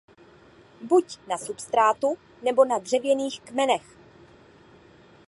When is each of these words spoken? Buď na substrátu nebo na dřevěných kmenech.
Buď 0.81 1.19
na 1.27 1.37
substrátu 1.37 2.17
nebo 2.43 2.65
na 2.65 2.79
dřevěných 2.79 3.41
kmenech. 3.41 3.97